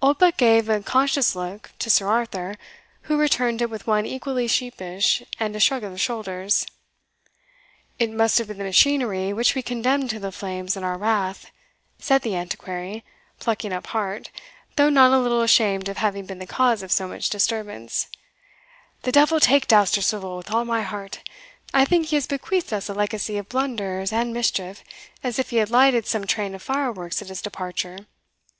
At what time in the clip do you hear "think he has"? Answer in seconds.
21.84-22.28